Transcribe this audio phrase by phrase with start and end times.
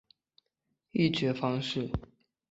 [0.93, 1.91] 议决方式